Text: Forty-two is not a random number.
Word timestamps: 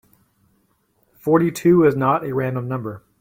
Forty-two 1.13 1.83
is 1.83 1.95
not 1.95 2.25
a 2.25 2.33
random 2.33 2.67
number. 2.67 3.03